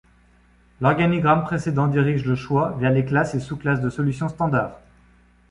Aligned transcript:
L'organigramme 0.79 1.43
précédent 1.43 1.85
dirige 1.87 2.25
le 2.25 2.33
choix 2.33 2.75
vers 2.79 2.89
les 2.89 3.05
classes 3.05 3.35
et 3.35 3.39
sous-classes 3.39 3.81
de 3.81 3.91
solutions 3.91 4.29
standards. 4.29 4.79